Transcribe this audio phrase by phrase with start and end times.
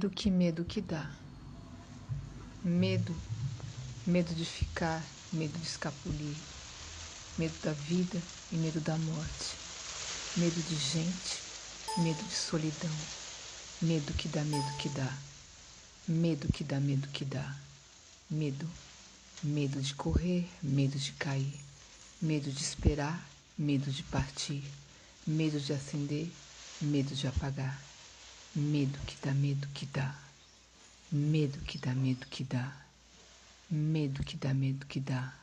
[0.00, 1.14] Medo, que medo que dá.
[2.64, 3.14] Medo,
[4.06, 6.38] medo de ficar, medo de escapulir,
[7.36, 9.58] medo da vida e medo da morte,
[10.34, 11.44] medo de gente,
[11.98, 12.98] medo de solidão,
[13.78, 15.22] medo que dá, medo que dá,
[16.08, 17.62] medo que dá, medo que dá,
[18.30, 18.72] medo,
[19.42, 21.60] medo de correr, medo de cair,
[22.22, 24.64] medo de esperar, medo de partir,
[25.26, 26.32] medo de acender,
[26.80, 27.89] medo de apagar,
[28.54, 30.14] medo que dá, medo que dá.
[31.12, 32.86] Medo que dá, medo que dá.
[33.70, 35.39] Medo que dá, medo que dá.